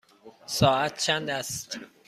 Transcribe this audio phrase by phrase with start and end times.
[0.45, 1.79] ساعت چند است؟